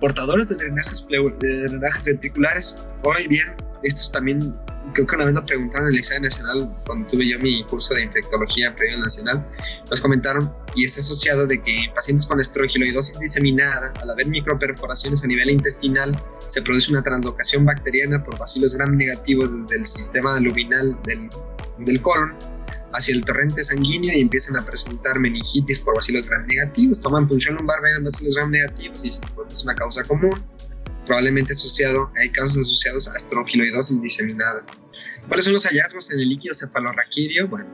portadores 0.00 0.48
de 0.48 0.56
drenajes, 0.56 1.06
de 1.08 1.68
drenajes 1.68 2.04
ventriculares, 2.04 2.76
o 3.02 3.12
bien 3.28 3.56
estos 3.82 4.10
también 4.12 4.54
creo 4.92 5.06
que 5.06 5.14
una 5.14 5.24
vez 5.26 5.34
lo 5.34 5.44
preguntaron 5.44 5.88
en 5.88 5.94
el 5.94 5.98
examen 6.00 6.22
nacional, 6.24 6.74
cuando 6.86 7.06
tuve 7.06 7.28
yo 7.28 7.38
mi 7.38 7.62
curso 7.64 7.94
de 7.94 8.02
infectología 8.02 8.74
previo 8.74 8.98
nacional, 8.98 9.46
nos 9.90 10.00
comentaron 10.00 10.52
y 10.74 10.84
es 10.84 10.98
asociado 10.98 11.46
de 11.46 11.60
que 11.62 11.90
pacientes 11.94 12.26
con 12.26 12.40
estrogiloidosis 12.40 13.18
diseminada, 13.18 13.92
al 14.00 14.10
haber 14.10 14.26
microperforaciones 14.26 15.24
a 15.24 15.26
nivel 15.26 15.50
intestinal, 15.50 16.18
se 16.46 16.62
produce 16.62 16.90
una 16.90 17.02
translocación 17.02 17.64
bacteriana 17.64 18.22
por 18.22 18.38
bacilos 18.38 18.74
gram 18.74 18.96
negativos 18.96 19.50
desde 19.50 19.80
el 19.80 19.86
sistema 19.86 20.38
luminal 20.40 20.98
del, 21.04 21.30
del 21.78 22.02
colon 22.02 22.34
hacia 22.94 23.14
el 23.14 23.24
torrente 23.24 23.62
sanguíneo 23.64 24.16
y 24.16 24.20
empiezan 24.20 24.56
a 24.56 24.64
presentar 24.64 25.18
meningitis 25.18 25.78
por 25.78 25.94
bacilos 25.94 26.26
gram 26.26 26.46
negativos. 26.46 27.00
Toman 27.00 27.28
punción 27.28 27.56
lumbar, 27.56 27.82
ven 27.82 28.02
bacilos 28.04 28.34
gram 28.34 28.50
negativos 28.50 29.04
y 29.04 29.08
es 29.08 29.64
una 29.64 29.74
causa 29.74 30.02
común 30.04 30.42
probablemente 31.08 31.54
asociado, 31.54 32.12
hay 32.16 32.28
casos 32.28 32.58
asociados 32.58 33.08
a 33.08 33.16
estrogiloidosis 33.16 34.02
diseminada. 34.02 34.64
¿Cuáles 35.26 35.44
son 35.46 35.54
los 35.54 35.64
hallazgos 35.64 36.12
en 36.12 36.20
el 36.20 36.28
líquido 36.28 36.54
cefalorraquídeo? 36.54 37.48
Bueno, 37.48 37.66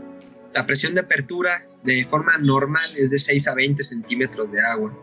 la 0.55 0.65
presión 0.65 0.95
de 0.95 1.01
apertura 1.01 1.67
de 1.83 2.05
forma 2.07 2.39
normal 2.39 2.89
es 2.97 3.11
de 3.11 3.19
6 3.19 3.49
a 3.49 3.55
20 3.55 3.83
centímetros 3.83 4.53
de 4.53 4.61
agua. 4.61 4.97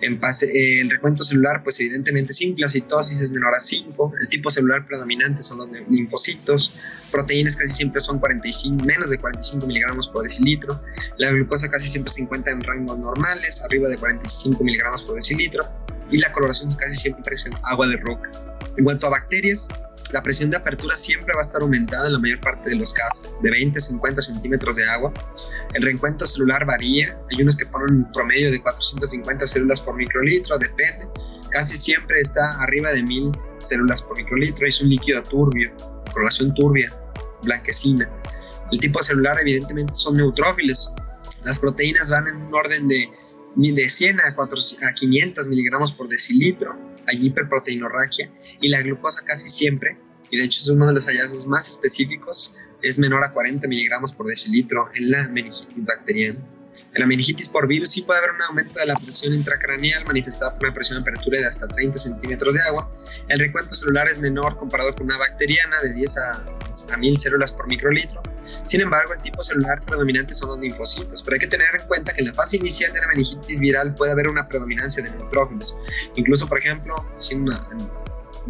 En 0.00 0.14
eh, 0.14 0.80
el 0.80 0.90
recuento 0.90 1.24
celular, 1.24 1.62
pues 1.64 1.80
evidentemente 1.80 2.32
citosis 2.32 3.20
es 3.20 3.32
menor 3.32 3.54
a 3.54 3.60
5. 3.60 4.12
El 4.20 4.28
tipo 4.28 4.50
celular 4.50 4.86
predominante 4.86 5.42
son 5.42 5.58
los 5.58 5.68
linfocitos. 5.88 6.76
Proteínas 7.10 7.56
casi 7.56 7.74
siempre 7.74 8.00
son 8.00 8.18
45, 8.20 8.84
menos 8.84 9.10
de 9.10 9.18
45 9.18 9.66
miligramos 9.66 10.06
por 10.08 10.22
decilitro. 10.22 10.80
La 11.16 11.30
glucosa 11.30 11.68
casi 11.68 11.88
siempre 11.88 12.12
se 12.12 12.22
encuentra 12.22 12.52
en 12.52 12.62
rangos 12.62 12.98
normales, 12.98 13.62
arriba 13.62 13.88
de 13.88 13.96
45 13.96 14.62
miligramos 14.62 15.02
por 15.02 15.16
decilitro 15.16 15.83
y 16.10 16.18
la 16.18 16.32
coloración 16.32 16.72
casi 16.74 16.94
siempre 16.94 17.34
es 17.34 17.46
en 17.46 17.54
agua 17.64 17.86
de 17.86 17.96
roca. 17.98 18.30
En 18.76 18.84
cuanto 18.84 19.06
a 19.06 19.10
bacterias, 19.10 19.68
la 20.12 20.22
presión 20.22 20.50
de 20.50 20.56
apertura 20.56 20.96
siempre 20.96 21.34
va 21.34 21.40
a 21.40 21.42
estar 21.42 21.62
aumentada 21.62 22.06
en 22.06 22.12
la 22.14 22.18
mayor 22.18 22.40
parte 22.40 22.70
de 22.70 22.76
los 22.76 22.92
casos, 22.92 23.40
de 23.42 23.50
20 23.50 23.78
a 23.78 23.82
50 23.82 24.22
centímetros 24.22 24.76
de 24.76 24.84
agua. 24.84 25.12
El 25.74 25.82
reencuentro 25.82 26.26
celular 26.26 26.64
varía, 26.66 27.18
hay 27.30 27.42
unos 27.42 27.56
que 27.56 27.66
ponen 27.66 27.96
un 27.96 28.12
promedio 28.12 28.50
de 28.50 28.60
450 28.60 29.46
células 29.46 29.80
por 29.80 29.96
microlitro, 29.96 30.58
depende. 30.58 31.08
Casi 31.50 31.76
siempre 31.76 32.20
está 32.20 32.62
arriba 32.62 32.90
de 32.92 33.02
1000 33.02 33.32
células 33.58 34.02
por 34.02 34.16
microlitro, 34.16 34.66
es 34.66 34.80
un 34.80 34.90
líquido 34.90 35.22
turbio, 35.24 35.74
coloración 36.12 36.54
turbia, 36.54 36.92
blanquecina. 37.42 38.08
El 38.70 38.78
tipo 38.80 39.02
celular 39.02 39.38
evidentemente 39.40 39.92
son 39.94 40.16
neutrófilos. 40.16 40.92
Las 41.44 41.58
proteínas 41.58 42.10
van 42.10 42.28
en 42.28 42.36
un 42.36 42.54
orden 42.54 42.88
de 42.88 43.08
de 43.56 43.88
100 43.88 44.20
a, 44.20 44.34
4, 44.34 44.58
a 44.88 44.94
500 44.94 45.46
miligramos 45.48 45.92
por 45.92 46.08
decilitro, 46.08 46.76
hay 47.06 47.26
hiperproteinorraquia, 47.26 48.30
y 48.60 48.68
la 48.68 48.82
glucosa 48.82 49.22
casi 49.24 49.48
siempre, 49.48 49.96
y 50.30 50.38
de 50.38 50.44
hecho 50.44 50.60
es 50.60 50.68
uno 50.68 50.86
de 50.86 50.94
los 50.94 51.06
hallazgos 51.06 51.46
más 51.46 51.68
específicos, 51.68 52.56
es 52.82 52.98
menor 52.98 53.24
a 53.24 53.32
40 53.32 53.66
miligramos 53.68 54.12
por 54.12 54.26
decilitro 54.26 54.86
en 54.96 55.10
la 55.10 55.28
meningitis 55.28 55.86
bacteriana. 55.86 56.38
En 56.94 57.00
la 57.00 57.06
meningitis 57.06 57.48
por 57.48 57.66
virus 57.66 57.90
sí 57.90 58.02
puede 58.02 58.20
haber 58.20 58.30
un 58.32 58.42
aumento 58.42 58.78
de 58.78 58.86
la 58.86 58.94
presión 58.94 59.34
intracraneal 59.34 60.04
manifestada 60.04 60.54
por 60.54 60.64
una 60.64 60.74
presión 60.74 60.98
de 60.98 61.10
apertura 61.10 61.40
de 61.40 61.46
hasta 61.46 61.66
30 61.66 61.98
centímetros 61.98 62.54
de 62.54 62.60
agua. 62.62 62.90
El 63.28 63.40
recuento 63.40 63.74
celular 63.74 64.06
es 64.06 64.20
menor 64.20 64.56
comparado 64.56 64.94
con 64.94 65.06
una 65.06 65.18
bacteriana 65.18 65.76
de 65.82 65.92
10 65.92 66.18
a, 66.18 66.44
a 66.92 66.96
1000 66.96 67.18
células 67.18 67.50
por 67.50 67.66
microlitro. 67.66 68.22
Sin 68.64 68.80
embargo, 68.80 69.12
el 69.12 69.22
tipo 69.22 69.42
celular 69.42 69.82
predominante 69.84 70.34
son 70.34 70.50
los 70.50 70.58
linfocitos, 70.58 71.22
pero 71.22 71.34
hay 71.34 71.40
que 71.40 71.46
tener 71.46 71.68
en 71.80 71.86
cuenta 71.86 72.12
que 72.12 72.20
en 72.20 72.28
la 72.28 72.34
fase 72.34 72.56
inicial 72.56 72.92
de 72.92 73.00
la 73.00 73.08
meningitis 73.08 73.58
viral 73.58 73.94
puede 73.94 74.12
haber 74.12 74.28
una 74.28 74.46
predominancia 74.46 75.02
de 75.02 75.10
neutrófilos. 75.10 75.76
Incluso, 76.14 76.48
por 76.48 76.58
ejemplo, 76.58 76.94
en, 77.30 77.46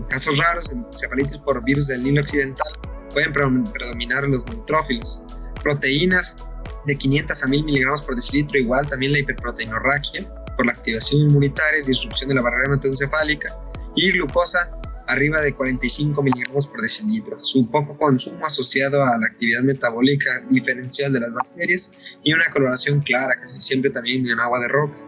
casos 0.09 0.37
raros, 0.39 0.71
en 0.71 0.85
cefalitis 0.93 1.39
por 1.39 1.63
virus 1.65 1.87
del 1.87 2.03
Nilo 2.03 2.21
Occidental, 2.21 2.73
pueden 3.13 3.33
predominar 3.33 4.25
los 4.25 4.45
neutrófilos. 4.47 5.23
Proteínas 5.63 6.37
de 6.87 6.97
500 6.97 7.43
a 7.43 7.47
1000 7.49 7.65
miligramos 7.65 8.03
por 8.03 8.15
decilitro, 8.15 8.59
igual 8.59 8.87
también 8.89 9.13
la 9.13 9.19
hiperproteinorraquia 9.21 10.27
por 10.57 10.67
la 10.67 10.73
activación 10.73 11.23
inmunitaria 11.23 11.81
y 11.81 11.87
disrupción 11.87 12.29
de 12.29 12.37
la 12.37 12.43
barrera 12.43 12.67
hematoencefálica, 12.67 13.57
y 13.97 14.13
glucosa 14.13 14.71
arriba 15.07 15.41
de 15.41 15.53
45 15.53 16.23
miligramos 16.23 16.67
por 16.67 16.81
decilitro. 16.81 17.39
Su 17.41 17.71
poco 17.71 17.97
consumo 17.97 18.47
asociado 18.47 19.03
a 19.03 19.19
la 19.19 19.27
actividad 19.27 19.63
metabólica 19.63 20.31
diferencial 20.51 21.13
de 21.13 21.21
las 21.21 21.33
bacterias 21.35 21.91
y 22.23 22.33
una 22.33 22.51
coloración 22.53 23.01
clara, 23.01 23.35
casi 23.37 23.61
siempre 23.61 23.91
también 23.91 24.27
en 24.29 24.41
agua 24.41 24.61
de 24.61 24.69
roca. 24.69 24.99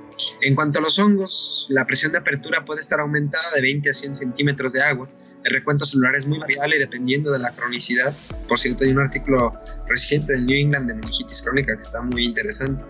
En 0.40 0.54
cuanto 0.54 0.78
a 0.78 0.82
los 0.82 0.98
hongos, 0.98 1.66
la 1.68 1.86
presión 1.86 2.12
de 2.12 2.18
apertura 2.18 2.64
puede 2.64 2.80
estar 2.80 3.00
aumentada 3.00 3.44
de 3.54 3.62
20 3.62 3.90
a 3.90 3.94
100 3.94 4.14
centímetros 4.14 4.72
de 4.72 4.82
agua, 4.82 5.08
el 5.46 5.52
recuento 5.52 5.86
celular 5.86 6.14
es 6.16 6.26
muy 6.26 6.38
variable 6.38 6.78
dependiendo 6.78 7.32
de 7.32 7.38
la 7.38 7.50
cronicidad. 7.52 8.12
Por 8.48 8.58
cierto, 8.58 8.84
hay 8.84 8.90
un 8.90 8.98
artículo 8.98 9.54
reciente 9.86 10.32
del 10.32 10.44
New 10.44 10.58
England 10.58 10.88
de 10.88 10.94
meningitis 10.94 11.40
crónica 11.40 11.74
que 11.74 11.80
está 11.80 12.02
muy 12.02 12.24
interesante. 12.24 12.84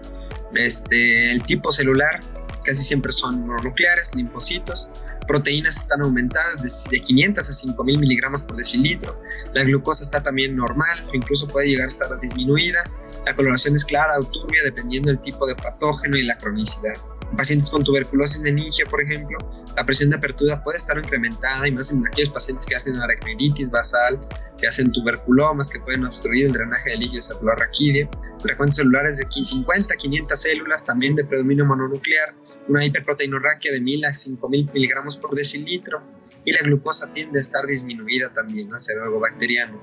Este, 0.54 1.32
el 1.32 1.42
tipo 1.42 1.70
celular 1.70 2.20
casi 2.64 2.82
siempre 2.82 3.12
son 3.12 3.46
mononucleares, 3.46 4.14
linfocitos. 4.14 4.88
Proteínas 5.28 5.76
están 5.76 6.00
aumentadas 6.00 6.86
de, 6.90 7.00
500 7.00 7.46
a 7.46 7.52
5000 7.52 7.98
miligramos 7.98 8.42
por 8.42 8.56
decilitro. 8.56 9.20
La 9.52 9.62
glucosa 9.62 10.02
está 10.02 10.22
también 10.22 10.56
normal, 10.56 11.10
incluso 11.12 11.46
puede 11.48 11.68
llegar 11.68 11.86
a 11.86 11.88
estar 11.88 12.20
disminuida. 12.20 12.78
La 13.26 13.36
coloración 13.36 13.74
es 13.74 13.84
clara 13.84 14.18
o 14.18 14.24
turbia 14.24 14.62
dependiendo 14.64 15.10
del 15.10 15.20
tipo 15.20 15.46
de 15.46 15.56
patógeno 15.56 16.16
y 16.16 16.22
la 16.22 16.38
cronicidad. 16.38 16.94
En 17.30 17.36
pacientes 17.36 17.70
con 17.70 17.84
tuberculosis 17.84 18.40
meningia, 18.40 18.86
por 18.86 19.02
ejemplo, 19.02 19.38
la 19.76 19.84
presión 19.84 20.10
de 20.10 20.16
apertura 20.16 20.62
puede 20.62 20.78
estar 20.78 20.96
incrementada 20.96 21.68
y 21.68 21.72
más 21.72 21.90
en 21.90 22.06
aquellos 22.06 22.32
pacientes 22.32 22.64
que 22.64 22.76
hacen 22.76 22.96
aracniditis 22.96 23.70
basal, 23.70 24.18
que 24.58 24.66
hacen 24.66 24.90
tuberculomas, 24.92 25.68
que 25.68 25.80
pueden 25.80 26.04
obstruir 26.04 26.46
el 26.46 26.52
drenaje 26.52 26.90
del 26.90 27.00
líquido 27.00 27.22
celular 27.22 27.58
raquídeo. 27.58 28.08
Frecuencias 28.40 28.76
celulares 28.76 29.18
de 29.18 29.26
50 29.30 29.92
a 29.92 29.96
500 29.96 30.40
células, 30.40 30.84
también 30.84 31.14
de 31.16 31.24
predominio 31.24 31.66
mononuclear, 31.66 32.34
una 32.68 32.84
hiperproteinorraquia 32.84 33.72
de 33.72 33.80
1000 33.80 34.04
a 34.06 34.14
5000 34.14 34.70
miligramos 34.72 35.16
por 35.16 35.34
decilitro 35.34 36.02
y 36.44 36.52
la 36.52 36.60
glucosa 36.60 37.12
tiende 37.12 37.40
a 37.40 37.42
estar 37.42 37.66
disminuida 37.66 38.32
también, 38.32 38.72
a 38.72 38.78
ser 38.78 38.98
algo 39.00 39.20
bacteriano. 39.20 39.80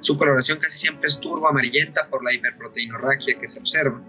Su 0.00 0.16
coloración 0.16 0.58
casi 0.58 0.78
siempre 0.78 1.08
es 1.08 1.20
turbo 1.20 1.48
amarillenta 1.48 2.08
por 2.08 2.24
la 2.24 2.32
hiperproteinorraquia 2.32 3.38
que 3.38 3.48
se 3.48 3.58
observa. 3.58 4.00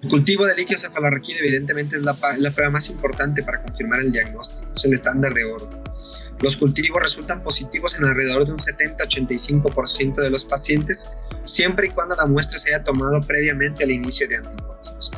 El 0.00 0.10
cultivo 0.10 0.46
de 0.46 0.54
líquido 0.54 0.78
cefalorraquídeo 0.78 1.40
evidentemente 1.40 1.96
es 1.96 2.02
la, 2.02 2.14
prueba 2.14 2.70
más 2.70 2.88
importante 2.88 3.42
para 3.42 3.60
confirmar 3.64 3.98
el 3.98 4.12
diagnóstico, 4.12 4.68
es 4.76 4.84
el 4.84 4.92
estándar 4.92 5.34
de 5.34 5.44
oro. 5.44 5.68
Los 6.40 6.56
cultivos 6.56 7.02
resultan 7.02 7.42
positivos 7.42 7.98
en 7.98 8.04
alrededor 8.04 8.46
de 8.46 8.52
un 8.52 8.58
70-85% 8.58 10.14
de 10.14 10.30
los 10.30 10.44
pacientes, 10.44 11.08
siempre 11.42 11.88
y 11.88 11.90
cuando 11.90 12.14
la 12.14 12.26
muestra 12.26 12.60
se 12.60 12.72
haya 12.72 12.84
tomado 12.84 13.20
previamente 13.22 13.82
al 13.82 13.90
inicio 13.90 14.28
de 14.28 14.36
antibióticos. 14.36 15.10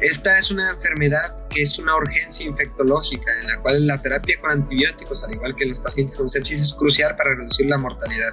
Esta 0.00 0.36
es 0.36 0.50
una 0.50 0.68
enfermedad 0.68 1.36
que 1.50 1.62
es 1.62 1.78
una 1.78 1.94
urgencia 1.94 2.44
infectológica, 2.44 3.32
en 3.40 3.46
la 3.46 3.56
cual 3.62 3.86
la 3.86 4.02
terapia 4.02 4.34
con 4.40 4.50
antibióticos, 4.50 5.22
al 5.22 5.34
igual 5.34 5.54
que 5.54 5.62
en 5.62 5.70
los 5.70 5.78
pacientes 5.78 6.16
con 6.16 6.28
sepsis, 6.28 6.60
es 6.60 6.74
crucial 6.74 7.16
para 7.16 7.36
reducir 7.36 7.66
la 7.66 7.78
mortalidad. 7.78 8.32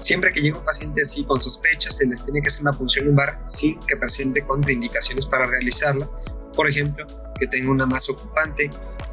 Siempre 0.00 0.32
que 0.32 0.40
llega 0.40 0.58
un 0.58 0.64
paciente 0.64 1.02
así 1.02 1.24
con 1.24 1.40
sospechas, 1.40 1.98
se 1.98 2.06
les 2.06 2.24
tiene 2.24 2.40
que 2.40 2.48
hacer 2.48 2.62
una 2.62 2.72
punción 2.72 3.06
lumbar 3.06 3.40
sin 3.44 3.78
que 3.80 3.96
presente 3.96 4.44
contraindicaciones 4.44 5.26
para 5.26 5.46
realizarla. 5.46 6.10
Por 6.54 6.68
ejemplo, 6.68 7.06
que 7.38 7.46
tenga 7.46 7.70
una 7.70 7.86
masa 7.86 8.12
ocupante, 8.12 8.70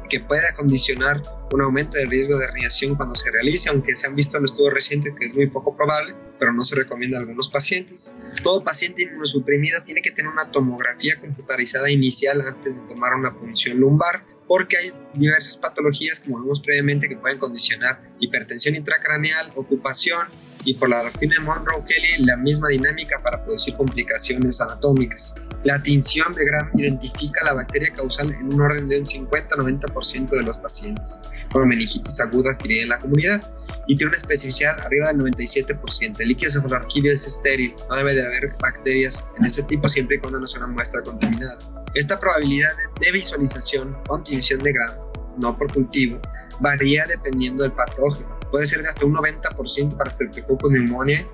que 0.08 0.20
pueda 0.20 0.52
condicionar 0.54 1.22
un 1.52 1.62
aumento 1.62 1.98
del 1.98 2.10
riesgo 2.10 2.38
de 2.38 2.46
herniación 2.46 2.94
cuando 2.94 3.14
se 3.14 3.30
realice, 3.30 3.68
aunque 3.68 3.94
se 3.94 4.06
han 4.06 4.14
visto 4.14 4.38
en 4.38 4.46
estudios 4.46 4.72
recientes 4.74 5.12
que 5.18 5.26
es 5.26 5.34
muy 5.34 5.46
poco 5.48 5.76
probable, 5.76 6.14
pero 6.38 6.52
no 6.52 6.64
se 6.64 6.76
recomienda 6.76 7.18
a 7.18 7.20
algunos 7.20 7.48
pacientes. 7.48 8.16
Todo 8.42 8.62
paciente 8.64 9.02
inmunosuprimido 9.02 9.82
tiene 9.82 10.02
que 10.02 10.10
tener 10.10 10.30
una 10.30 10.50
tomografía 10.50 11.20
computarizada 11.20 11.90
inicial 11.90 12.40
antes 12.40 12.82
de 12.82 12.94
tomar 12.94 13.14
una 13.14 13.38
punción 13.38 13.78
lumbar, 13.78 14.24
porque 14.46 14.78
hay 14.78 14.92
diversas 15.14 15.58
patologías, 15.58 16.20
como 16.20 16.40
vimos 16.40 16.60
previamente, 16.60 17.08
que 17.08 17.16
pueden 17.16 17.38
condicionar 17.38 18.00
hipertensión 18.20 18.76
intracraneal, 18.76 19.50
ocupación, 19.56 20.26
y 20.64 20.74
por 20.74 20.88
la 20.88 21.02
doctrina 21.02 21.34
de 21.38 21.44
Monroe-Kelly 21.44 22.24
la 22.24 22.36
misma 22.36 22.68
dinámica 22.68 23.20
para 23.22 23.42
producir 23.44 23.74
complicaciones 23.74 24.60
anatómicas. 24.60 25.34
La 25.64 25.82
tinción 25.82 26.32
de 26.34 26.44
Gram 26.44 26.70
identifica 26.74 27.44
la 27.44 27.54
bacteria 27.54 27.92
causal 27.94 28.32
en 28.32 28.52
un 28.52 28.60
orden 28.60 28.88
de 28.88 29.00
un 29.00 29.06
50-90% 29.06 30.30
de 30.30 30.42
los 30.42 30.58
pacientes 30.58 31.20
con 31.52 31.66
meningitis 31.66 32.20
aguda 32.20 32.52
adquirida 32.52 32.82
en 32.82 32.88
la 32.90 32.98
comunidad 32.98 33.42
y 33.86 33.96
tiene 33.96 34.10
una 34.10 34.18
especificidad 34.18 34.78
arriba 34.80 35.08
del 35.08 35.18
97%. 35.18 36.20
El 36.20 36.28
líquido 36.28 36.52
cefalorraquídeo 36.52 37.12
es 37.12 37.26
estéril, 37.26 37.74
no 37.90 37.96
debe 37.96 38.14
de 38.14 38.24
haber 38.24 38.52
bacterias 38.60 39.26
en 39.38 39.46
ese 39.46 39.62
tipo 39.64 39.88
siempre 39.88 40.16
y 40.16 40.20
cuando 40.20 40.40
no 40.40 40.46
sea 40.46 40.60
una 40.60 40.72
muestra 40.72 41.02
contaminada. 41.02 41.58
Esta 41.94 42.20
probabilidad 42.20 42.70
de 43.00 43.10
visualización 43.10 43.96
con 44.06 44.22
tinción 44.22 44.62
de 44.62 44.72
Gram, 44.72 44.94
no 45.38 45.56
por 45.56 45.72
cultivo, 45.72 46.20
varía 46.60 47.06
dependiendo 47.06 47.62
del 47.62 47.72
patógeno 47.72 48.37
puede 48.50 48.66
ser 48.66 48.82
de 48.82 48.88
hasta 48.88 49.06
un 49.06 49.14
90% 49.14 49.96
para 49.96 50.10
Streptococcus 50.10 50.70
pneumoniae, 50.70 51.26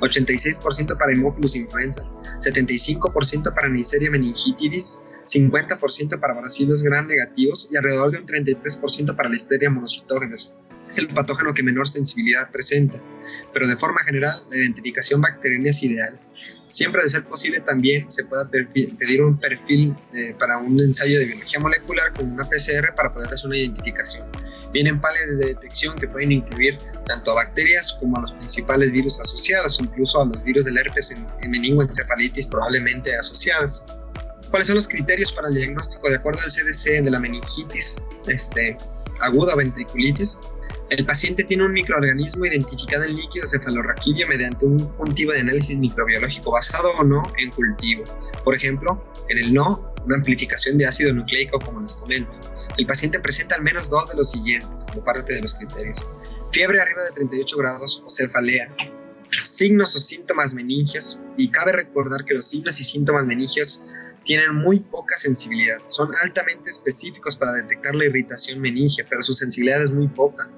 86% 0.00 0.96
para 0.96 1.12
Haemophilus 1.12 1.56
influenza, 1.56 2.08
75% 2.40 3.54
para 3.54 3.68
Neisseria 3.68 4.10
meningitidis, 4.10 5.00
50% 5.24 6.20
para 6.20 6.34
bacilos 6.34 6.82
gram 6.82 7.06
negativos 7.06 7.68
y 7.70 7.76
alrededor 7.76 8.10
de 8.10 8.18
un 8.18 8.26
33% 8.26 9.16
para 9.16 9.28
la 9.28 9.36
histeria 9.36 9.70
monocitógenes. 9.70 10.52
Es 10.88 10.98
el 10.98 11.08
patógeno 11.12 11.52
que 11.52 11.62
menor 11.62 11.88
sensibilidad 11.88 12.50
presenta, 12.50 13.02
pero 13.52 13.66
de 13.66 13.76
forma 13.76 14.00
general 14.06 14.32
la 14.50 14.56
identificación 14.56 15.20
bacteriana 15.20 15.70
es 15.70 15.82
ideal. 15.82 16.18
Siempre 16.68 17.02
de 17.02 17.10
ser 17.10 17.24
posible 17.24 17.60
también 17.60 18.10
se 18.12 18.24
puede 18.24 18.44
pedir 18.66 19.22
un 19.22 19.38
perfil 19.38 19.94
eh, 20.12 20.34
para 20.38 20.58
un 20.58 20.78
ensayo 20.80 21.18
de 21.18 21.24
biología 21.24 21.58
molecular 21.60 22.12
con 22.12 22.30
una 22.30 22.44
PCR 22.44 22.94
para 22.94 23.12
poder 23.12 23.32
hacer 23.32 23.46
una 23.46 23.56
identificación. 23.56 24.26
Vienen 24.72 25.00
pales 25.00 25.38
de 25.38 25.46
detección 25.46 25.98
que 25.98 26.06
pueden 26.06 26.30
incluir 26.30 26.78
tanto 27.06 27.30
a 27.30 27.36
bacterias 27.36 27.96
como 27.98 28.18
a 28.18 28.20
los 28.20 28.32
principales 28.32 28.92
virus 28.92 29.18
asociados, 29.18 29.78
incluso 29.80 30.20
a 30.20 30.26
los 30.26 30.44
virus 30.44 30.66
del 30.66 30.76
herpes 30.76 31.10
en, 31.10 31.26
en 31.40 31.50
meningoencefalitis 31.50 32.46
probablemente 32.46 33.16
asociadas. 33.16 33.86
¿Cuáles 34.50 34.66
son 34.66 34.76
los 34.76 34.88
criterios 34.88 35.32
para 35.32 35.48
el 35.48 35.54
diagnóstico? 35.54 36.08
De 36.10 36.16
acuerdo 36.16 36.40
al 36.44 36.50
CDC 36.50 37.02
de 37.02 37.10
la 37.10 37.18
meningitis 37.18 37.96
este, 38.26 38.76
aguda 39.20 39.54
ventriculitis, 39.56 40.38
el 40.90 41.04
paciente 41.04 41.44
tiene 41.44 41.64
un 41.64 41.72
microorganismo 41.72 42.46
identificado 42.46 43.04
en 43.04 43.14
líquido 43.14 43.46
cefalorraquídeo 43.46 44.26
mediante 44.26 44.64
un 44.64 44.78
cultivo 44.96 45.32
de 45.32 45.40
análisis 45.40 45.76
microbiológico 45.78 46.50
basado 46.50 46.92
o 46.92 47.04
no 47.04 47.22
en 47.36 47.50
cultivo. 47.50 48.04
Por 48.42 48.54
ejemplo, 48.54 49.04
en 49.28 49.38
el 49.38 49.52
no, 49.52 49.92
una 50.06 50.16
amplificación 50.16 50.78
de 50.78 50.86
ácido 50.86 51.12
nucleico, 51.12 51.58
como 51.58 51.80
les 51.80 51.96
comento. 51.96 52.40
El 52.78 52.86
paciente 52.86 53.20
presenta 53.20 53.56
al 53.56 53.62
menos 53.62 53.90
dos 53.90 54.10
de 54.10 54.16
los 54.16 54.30
siguientes 54.30 54.86
como 54.88 55.04
parte 55.04 55.34
de 55.34 55.42
los 55.42 55.54
criterios. 55.54 56.06
Fiebre 56.52 56.80
arriba 56.80 57.02
de 57.04 57.10
38 57.12 57.56
grados 57.58 58.02
o 58.06 58.10
cefalea. 58.10 58.74
Signos 59.44 59.94
o 59.94 59.98
síntomas 59.98 60.54
meningios. 60.54 61.18
Y 61.36 61.48
cabe 61.50 61.72
recordar 61.72 62.24
que 62.24 62.34
los 62.34 62.46
signos 62.46 62.80
y 62.80 62.84
síntomas 62.84 63.26
meningios 63.26 63.82
tienen 64.24 64.54
muy 64.54 64.80
poca 64.80 65.16
sensibilidad. 65.18 65.78
Son 65.86 66.08
altamente 66.22 66.70
específicos 66.70 67.36
para 67.36 67.52
detectar 67.52 67.94
la 67.94 68.06
irritación 68.06 68.60
meningia, 68.60 69.04
pero 69.08 69.22
su 69.22 69.34
sensibilidad 69.34 69.82
es 69.82 69.90
muy 69.90 70.08
poca. 70.08 70.50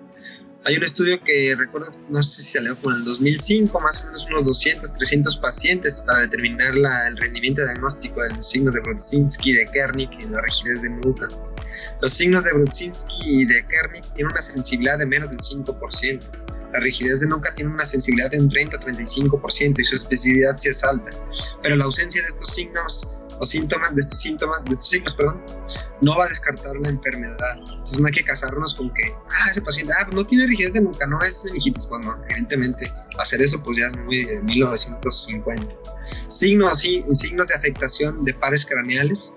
Hay 0.66 0.76
un 0.76 0.84
estudio 0.84 1.18
que 1.24 1.54
recuerdo, 1.56 1.90
no 2.10 2.22
sé 2.22 2.42
si 2.42 2.52
salió 2.52 2.76
con 2.76 2.94
el 2.94 3.02
2005, 3.04 3.80
más 3.80 4.02
o 4.02 4.06
menos 4.06 4.26
unos 4.30 4.44
200, 4.44 4.92
300 4.92 5.36
pacientes 5.38 6.02
para 6.06 6.20
determinar 6.20 6.74
la, 6.74 7.08
el 7.08 7.16
rendimiento 7.16 7.64
diagnóstico 7.64 8.20
de 8.22 8.34
los 8.34 8.46
signos 8.46 8.74
de 8.74 8.80
Brudzinski, 8.80 9.54
de 9.54 9.66
Kernick 9.66 10.12
y 10.20 10.26
la 10.26 10.42
rigidez 10.42 10.82
de 10.82 10.90
nuca. 10.90 11.28
Los 12.02 12.12
signos 12.12 12.44
de 12.44 12.52
Brudzinski 12.52 13.14
y 13.22 13.44
de 13.46 13.66
Kernick 13.68 14.12
tienen 14.12 14.32
una 14.32 14.42
sensibilidad 14.42 14.98
de 14.98 15.06
menos 15.06 15.30
del 15.30 15.38
5%. 15.38 16.20
La 16.74 16.80
rigidez 16.80 17.20
de 17.20 17.28
nuca 17.28 17.54
tiene 17.54 17.72
una 17.72 17.86
sensibilidad 17.86 18.30
de 18.30 18.40
un 18.40 18.50
30-35% 18.50 19.80
y 19.80 19.84
su 19.84 19.96
especificidad 19.96 20.58
sí 20.58 20.68
es 20.68 20.84
alta. 20.84 21.10
Pero 21.62 21.76
la 21.76 21.84
ausencia 21.84 22.20
de 22.20 22.28
estos 22.28 22.48
signos 22.48 23.10
o 23.40 23.44
síntomas, 23.46 23.94
de 23.94 24.02
estos 24.02 24.20
síntomas, 24.20 24.62
de 24.64 24.70
estos 24.70 24.88
signos, 24.88 25.14
perdón, 25.14 25.42
no 26.02 26.16
va 26.16 26.26
a 26.26 26.28
descartar 26.28 26.76
la 26.76 26.90
enfermedad. 26.90 27.36
Entonces 27.56 27.98
no 27.98 28.06
hay 28.06 28.12
que 28.12 28.22
casarnos 28.22 28.74
con 28.74 28.92
que, 28.92 29.12
ah, 29.12 29.50
ese 29.50 29.62
paciente, 29.62 29.94
ah, 29.98 30.06
no 30.12 30.24
tiene 30.24 30.46
rigidez 30.46 30.74
de 30.74 30.82
nuca, 30.82 31.06
no 31.06 31.20
es 31.22 31.44
meningitis. 31.46 31.88
Bueno, 31.88 32.16
evidentemente 32.28 32.92
hacer 33.18 33.40
eso 33.40 33.62
pues 33.62 33.78
ya 33.78 33.86
es 33.86 33.96
muy 33.96 34.24
de 34.24 34.42
1950. 34.42 35.76
Signos, 36.28 36.78
sí, 36.78 37.02
signos 37.12 37.48
de 37.48 37.54
afectación 37.54 38.24
de 38.24 38.34
pares 38.34 38.66
craneales 38.66 39.32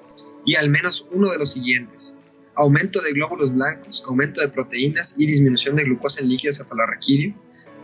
y 0.46 0.56
al 0.56 0.70
menos 0.70 1.08
uno 1.12 1.30
de 1.32 1.38
los 1.38 1.52
siguientes. 1.52 2.18
Aumento 2.56 3.02
de 3.02 3.14
glóbulos 3.14 3.54
blancos, 3.54 4.04
aumento 4.08 4.42
de 4.42 4.50
proteínas 4.50 5.16
y 5.18 5.26
disminución 5.26 5.78
de 5.78 5.86
glucosa 5.86 6.22
en 6.22 6.30
líquido 6.30 6.54
cefalorraquídeo. 6.54 7.34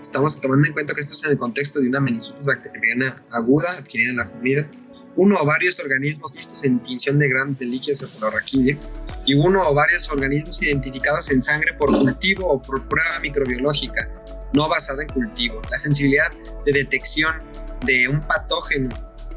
Estamos 0.02 0.40
tomando 0.40 0.68
en 0.68 0.74
cuenta 0.74 0.94
que 0.94 1.02
esto 1.02 1.14
es 1.14 1.24
en 1.24 1.32
el 1.32 1.38
contexto 1.38 1.80
de 1.80 1.88
una 1.88 2.02
meningitis 2.02 2.46
bacteriana 2.46 3.16
aguda 3.32 3.72
adquirida 3.72 4.12
en 4.12 4.18
la 4.18 4.30
comida 4.30 4.70
uno 5.20 5.36
o 5.42 5.46
varios 5.46 5.80
organismos 5.80 6.32
vistos 6.32 6.64
en 6.64 6.80
tinción 6.80 7.20
de 7.20 7.28
Gram 7.28 7.56
de 7.58 7.66
líquido 7.66 8.08
y 9.26 9.34
uno 9.36 9.68
o 9.68 9.74
varios 9.74 10.10
organismos 10.10 10.64
identificados 10.64 11.30
en 11.30 11.42
sangre 11.42 11.74
por 11.74 11.92
cultivo 11.92 12.48
o 12.48 12.62
por 12.62 12.88
prueba 12.88 13.20
microbiológica 13.20 14.10
no 14.54 14.70
basada 14.70 15.04
en 15.04 15.10
cultivo. 15.10 15.62
La 15.70 15.78
sensibilidad 15.78 16.32
de 16.66 16.72
detección 16.72 17.36
de 17.86 18.08
un 18.08 18.26
patógeno 18.28 18.90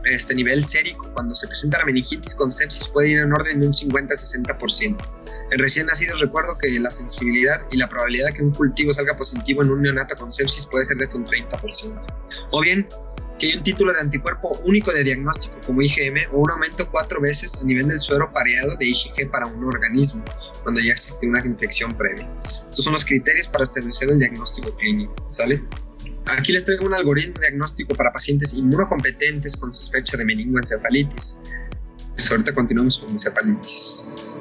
a 0.05 0.09
este 0.09 0.37
nivel 0.37 0.65
sérico 0.65 1.11
cuando 1.15 1.35
se 1.35 1.49
presenta 1.49 1.79
la 1.79 1.85
meningitis 1.85 2.35
con 2.37 2.51
sepsis 2.51 2.89
puede 2.89 3.11
ir 3.11 3.19
en 3.19 3.33
orden 3.33 3.61
de 3.61 3.67
un 3.67 3.73
50-60%. 3.73 4.97
En 5.51 5.59
recién 5.59 5.87
nacidos 5.87 6.21
recuerdo 6.21 6.57
que 6.59 6.79
la 6.79 6.91
sensibilidad 6.93 7.61
y 7.73 7.77
la 7.77 7.89
probabilidad 7.89 8.29
de 8.29 8.35
que 8.35 8.43
un 8.43 8.53
cultivo 8.53 8.95
salga 8.95 9.17
positivo 9.17 9.63
en 9.63 9.71
un 9.71 9.83
neonato 9.83 10.17
con 10.17 10.31
sepsis 10.31 10.67
puede 10.67 10.87
ser 10.87 10.97
de 10.97 11.05
hasta 11.05 11.19
un 11.19 11.27
30%. 11.27 12.01
O 12.53 12.61
bien, 12.61 12.89
que 13.43 13.49
hay 13.49 13.57
un 13.57 13.65
título 13.65 13.93
de 13.93 13.99
anticuerpo 13.99 14.61
único 14.65 14.93
de 14.93 15.03
diagnóstico 15.03 15.57
como 15.67 15.83
IgM 15.83 16.17
o 16.31 16.39
un 16.39 16.51
aumento 16.53 16.89
cuatro 16.93 17.21
veces 17.21 17.61
a 17.61 17.65
nivel 17.65 17.89
del 17.89 18.01
suero 18.01 18.33
pareado 18.33 18.77
de 18.77 18.87
IgG 18.87 19.29
para 19.33 19.47
un 19.47 19.65
organismo, 19.65 20.25
cuando 20.63 20.81
ya 20.81 20.93
existe 20.93 21.27
una 21.27 21.45
infección 21.45 21.93
previa. 21.99 22.33
Estos 22.65 22.85
son 22.85 22.93
los 22.93 23.05
criterios 23.05 23.49
para 23.49 23.65
establecer 23.65 24.11
el 24.11 24.21
diagnóstico 24.21 24.77
clínico, 24.77 25.13
¿sale? 25.29 25.61
Aquí 26.27 26.53
les 26.53 26.65
traigo 26.65 26.87
un 26.87 26.95
algoritmo 26.95 27.41
diagnóstico 27.41 27.97
para 27.97 28.13
pacientes 28.13 28.55
inmunocompetentes 28.55 29.57
con 29.57 29.73
sospecha 29.73 30.17
de 30.17 30.25
meningoencefalitis. 30.25 31.39
Pues 32.15 32.31
ahorita 32.31 32.55
continuamos 32.55 32.99
con 32.99 33.11
encefalitis. 33.11 34.39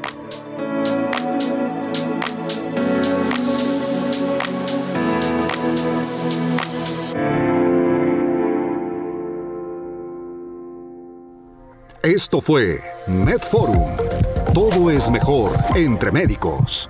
Esto 12.13 12.41
fue 12.41 12.81
MedForum. 13.07 13.95
Todo 14.53 14.91
es 14.91 15.09
mejor 15.09 15.53
entre 15.75 16.11
médicos. 16.11 16.89